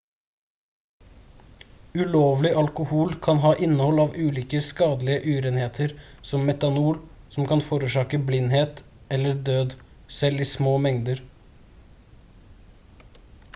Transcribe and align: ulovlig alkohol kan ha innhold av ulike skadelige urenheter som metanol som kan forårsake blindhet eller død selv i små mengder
ulovlig 2.03 2.51
alkohol 2.61 3.11
kan 3.27 3.37
ha 3.43 3.51
innhold 3.65 3.99
av 4.03 4.15
ulike 4.23 4.61
skadelige 4.69 5.29
urenheter 5.37 5.93
som 6.31 6.47
metanol 6.49 6.97
som 7.37 7.47
kan 7.51 7.61
forårsake 7.67 8.21
blindhet 8.31 8.81
eller 9.19 9.39
død 9.51 9.75
selv 10.21 10.45
i 10.47 10.51
små 10.57 10.73
mengder 10.87 11.21